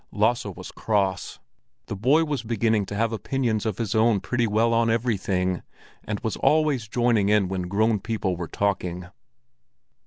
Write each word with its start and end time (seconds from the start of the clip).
Lasse 0.11 0.45
was 0.47 0.71
cross. 0.71 1.37
The 1.85 1.95
boy 1.95 2.23
was 2.23 2.41
beginning 2.41 2.87
to 2.87 2.95
have 2.95 3.13
opinions 3.13 3.67
of 3.67 3.77
his 3.77 3.93
own 3.93 4.19
pretty 4.19 4.47
well 4.47 4.73
on 4.73 4.89
everything, 4.89 5.61
and 6.03 6.19
was 6.21 6.37
always 6.37 6.87
joining 6.87 7.29
in 7.29 7.49
when 7.49 7.67
grown 7.67 7.99
people 7.99 8.35
were 8.35 8.47
talking. 8.47 9.09